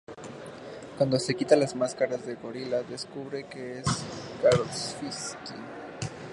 [0.97, 3.85] Cuando se quita la máscara de gorila, descubre que es
[4.41, 5.55] Karofsky.